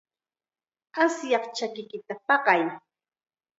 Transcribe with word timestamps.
Asyaq 1.03 1.43
chakiyki 1.55 1.97
paqay. 2.27 2.63